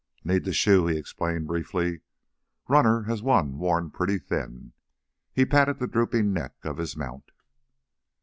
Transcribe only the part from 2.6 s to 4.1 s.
"Runner has one worn